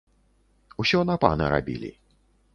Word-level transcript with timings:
Усё 0.83 1.03
на 1.11 1.19
пана 1.27 1.51
рабілі. 1.55 1.95